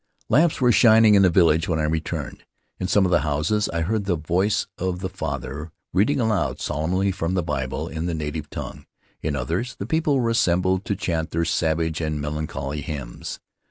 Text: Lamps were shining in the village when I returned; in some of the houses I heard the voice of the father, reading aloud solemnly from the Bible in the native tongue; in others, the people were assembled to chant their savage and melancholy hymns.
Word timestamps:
Lamps 0.29 0.59
were 0.59 0.71
shining 0.71 1.13
in 1.13 1.21
the 1.21 1.29
village 1.29 1.67
when 1.69 1.77
I 1.77 1.83
returned; 1.83 2.43
in 2.79 2.87
some 2.87 3.05
of 3.05 3.11
the 3.11 3.19
houses 3.19 3.69
I 3.69 3.81
heard 3.81 4.05
the 4.05 4.15
voice 4.15 4.65
of 4.79 4.97
the 4.99 5.09
father, 5.09 5.71
reading 5.93 6.19
aloud 6.19 6.59
solemnly 6.59 7.11
from 7.11 7.35
the 7.35 7.43
Bible 7.43 7.87
in 7.87 8.07
the 8.07 8.15
native 8.15 8.49
tongue; 8.49 8.87
in 9.21 9.35
others, 9.35 9.75
the 9.75 9.85
people 9.85 10.19
were 10.19 10.31
assembled 10.31 10.85
to 10.85 10.95
chant 10.95 11.29
their 11.29 11.45
savage 11.45 12.01
and 12.01 12.19
melancholy 12.19 12.81
hymns. 12.81 13.39